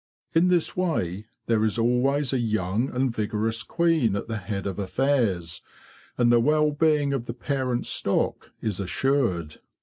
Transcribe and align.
In 0.33 0.47
this 0.47 0.75
way 0.75 1.27
there 1.45 1.63
is 1.63 1.77
always 1.77 2.33
a 2.33 2.39
young 2.39 2.89
and 2.89 3.13
vigorous 3.15 3.61
queen 3.61 4.15
at 4.15 4.27
the 4.27 4.37
head 4.37 4.65
of 4.65 4.79
affairs, 4.79 5.61
and 6.17 6.31
the 6.31 6.39
well 6.39 6.71
being 6.71 7.13
of 7.13 7.25
the 7.25 7.35
parent 7.35 7.85
stock 7.85 8.51
is 8.63 8.79
assured. 8.79 9.57